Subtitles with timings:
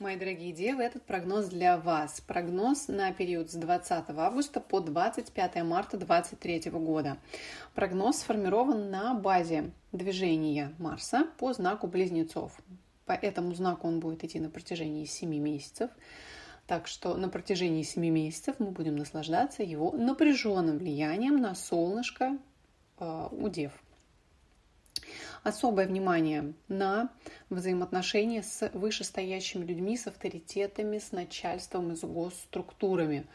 [0.00, 2.20] Мои дорогие девы, этот прогноз для вас.
[2.20, 7.18] Прогноз на период с 20 августа по 25 марта 2023 года.
[7.74, 12.56] Прогноз сформирован на базе движения Марса по знаку Близнецов.
[13.06, 15.90] По этому знаку он будет идти на протяжении 7 месяцев.
[16.68, 22.38] Так что на протяжении 7 месяцев мы будем наслаждаться его напряженным влиянием на солнышко
[23.00, 23.72] э, у дев
[25.42, 27.10] особое внимание на
[27.50, 33.26] взаимоотношения с вышестоящими людьми, с авторитетами, с начальством и с госструктурами.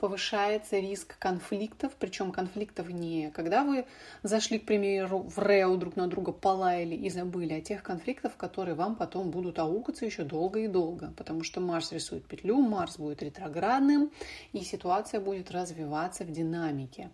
[0.00, 3.86] Повышается риск конфликтов, причем конфликтов не когда вы
[4.22, 8.74] зашли, к примеру, в реу друг на друга, полаяли и забыли, а тех конфликтов, которые
[8.74, 13.22] вам потом будут аукаться еще долго и долго, потому что Марс рисует петлю, Марс будет
[13.22, 14.10] ретроградным,
[14.52, 17.10] и ситуация будет развиваться в динамике.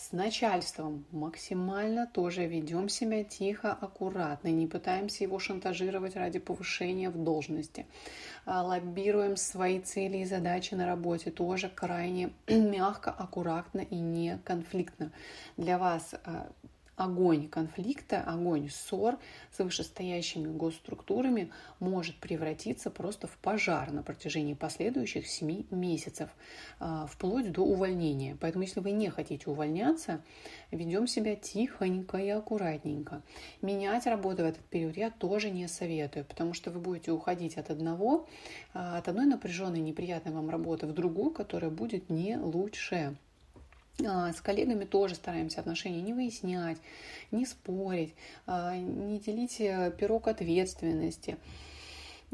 [0.00, 7.22] С начальством максимально тоже ведем себя тихо, аккуратно, не пытаемся его шантажировать ради повышения в
[7.22, 7.84] должности.
[8.46, 15.12] А, лоббируем свои цели и задачи на работе тоже крайне мягко, аккуратно и не конфликтно.
[15.58, 16.50] Для вас а,
[17.00, 19.18] огонь конфликта, огонь ссор
[19.50, 26.28] с вышестоящими госструктурами может превратиться просто в пожар на протяжении последующих 7 месяцев,
[26.78, 28.36] а, вплоть до увольнения.
[28.38, 30.22] Поэтому, если вы не хотите увольняться,
[30.70, 33.22] ведем себя тихонько и аккуратненько.
[33.62, 37.70] Менять работу в этот период я тоже не советую, потому что вы будете уходить от
[37.70, 38.28] одного,
[38.74, 43.16] а, от одной напряженной, неприятной вам работы в другую, которая будет не лучше.
[44.06, 46.78] А, с коллегами тоже стараемся отношения не выяснять,
[47.30, 48.14] не спорить,
[48.46, 51.36] а, не делить э, пирог ответственности.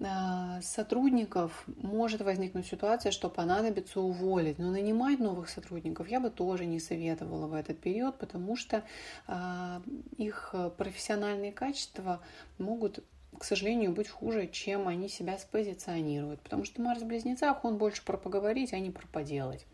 [0.03, 6.31] А, с сотрудников может возникнуть ситуация, что понадобится уволить, но нанимать новых сотрудников я бы
[6.31, 8.83] тоже не советовала в этот период, потому что
[10.17, 12.21] их профессиональные качества
[12.59, 13.03] могут
[13.39, 16.41] к сожалению, быть хуже, чем они себя спозиционируют.
[16.41, 19.67] Потому что Марс в Близнецах, он больше про поговорить, а не про поделать.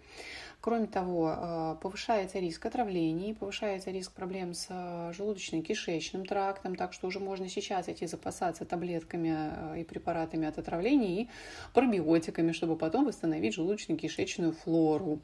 [0.62, 7.08] Кроме того, э, повышается риск отравлений, повышается риск проблем с э, желудочно-кишечным трактом, так что
[7.08, 11.28] уже можно сейчас идти запасаться таблетками э, и препаратами от отравлений и
[11.74, 15.20] пробиотиками, чтобы потом восстановить желудочно-кишечную флору.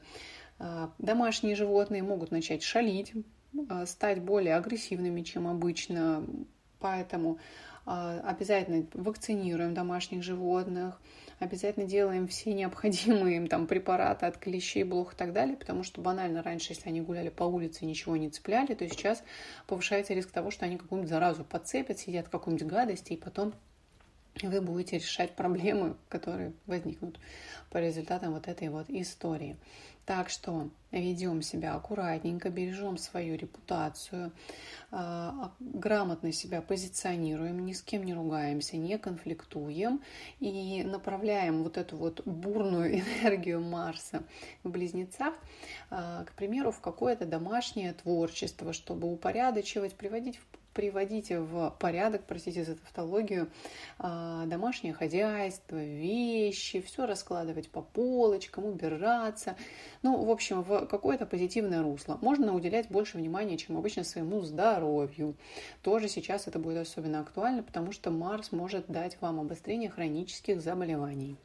[0.97, 3.13] Домашние животные могут начать шалить,
[3.85, 6.25] стать более агрессивными, чем обычно,
[6.79, 7.37] поэтому
[7.85, 10.99] обязательно вакцинируем домашних животных,
[11.39, 16.01] обязательно делаем все необходимые им там препараты от клещей, блох и так далее, потому что
[16.01, 19.23] банально раньше, если они гуляли по улице ничего не цепляли, то сейчас
[19.65, 23.53] повышается риск того, что они какую-нибудь заразу подцепят, сидят в какой-нибудь гадости, и потом
[24.41, 27.19] вы будете решать проблемы, которые возникнут
[27.69, 29.57] по результатам вот этой вот истории.
[30.05, 34.31] Так что ведем себя аккуратненько, бережем свою репутацию,
[34.89, 40.01] а, грамотно себя позиционируем, ни с кем не ругаемся, не конфликтуем
[40.39, 44.23] и направляем вот эту вот бурную энергию Марса
[44.63, 45.35] в близнецах,
[45.91, 52.63] а, к примеру, в какое-то домашнее творчество, чтобы упорядочивать, приводить в приводить в порядок, простите
[52.63, 53.49] за тавтологию,
[53.97, 59.55] а, домашнее хозяйство, вещи, все раскладывать по полочкам, убираться.
[60.01, 62.17] Ну, в общем, в какое-то позитивное русло.
[62.21, 65.35] Можно уделять больше внимания, чем обычно своему здоровью.
[65.81, 71.37] Тоже сейчас это будет особенно актуально, потому что Марс может дать вам обострение хронических заболеваний.